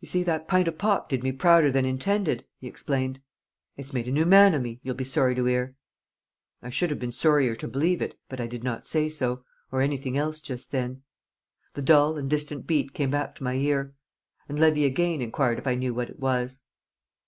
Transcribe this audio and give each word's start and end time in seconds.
"You 0.00 0.08
see, 0.08 0.24
that 0.24 0.48
pint 0.48 0.66
o' 0.66 0.72
pop 0.72 1.08
did 1.08 1.22
me 1.22 1.30
prouder 1.30 1.70
than 1.70 1.84
intended," 1.84 2.44
he 2.58 2.66
explained. 2.66 3.20
"It's 3.76 3.92
made 3.92 4.08
a 4.08 4.10
new 4.10 4.26
man 4.26 4.52
o' 4.52 4.58
me, 4.58 4.80
you'll 4.82 4.96
be 4.96 5.04
sorry 5.04 5.36
to 5.36 5.46
'ear." 5.46 5.76
I 6.60 6.70
should 6.70 6.90
have 6.90 6.98
been 6.98 7.12
sorrier 7.12 7.54
to 7.54 7.68
believe 7.68 8.02
it, 8.02 8.18
but 8.28 8.40
I 8.40 8.48
did 8.48 8.64
not 8.64 8.84
say 8.84 9.08
so, 9.08 9.44
or 9.70 9.80
anything 9.80 10.16
else 10.18 10.40
just 10.40 10.72
then. 10.72 11.04
The 11.74 11.82
dull 11.82 12.18
and 12.18 12.28
distant 12.28 12.66
beat 12.66 12.94
came 12.94 13.12
back 13.12 13.36
to 13.36 13.44
the 13.44 13.50
ear. 13.52 13.94
And 14.48 14.58
Levy 14.58 14.86
again 14.86 15.22
inquired 15.22 15.60
if 15.60 15.68
I 15.68 15.76
knew 15.76 15.94
what 15.94 16.10
it 16.10 16.18
was. 16.18 16.62